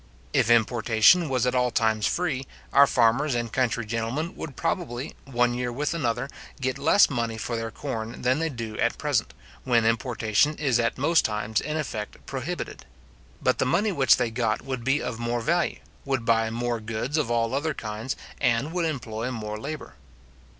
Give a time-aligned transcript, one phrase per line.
[0.33, 5.53] If importation was at all times free, our farmers and country gentlemen would probably, one
[5.53, 6.27] year with another,
[6.59, 9.31] get less money for their corn than they do at present,
[9.63, 12.85] when importation is at most times in effect prohibited;
[13.43, 17.15] but the money which they got would be of more value, would buy more goods
[17.15, 19.93] of all other kinds, and would employ more labour.